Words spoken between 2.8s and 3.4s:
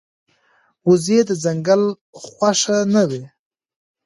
نه وي